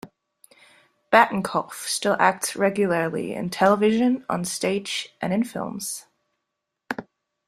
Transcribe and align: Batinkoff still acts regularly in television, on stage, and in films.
Batinkoff 1.13 1.73
still 1.85 2.15
acts 2.19 2.55
regularly 2.55 3.35
in 3.35 3.51
television, 3.51 4.25
on 4.27 4.43
stage, 4.45 5.13
and 5.21 5.31
in 5.31 5.43
films. 5.43 6.07